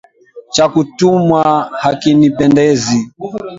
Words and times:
Cha 0.53 0.65
kutumwa 0.71 1.43
hakinipendezi. 1.83 2.99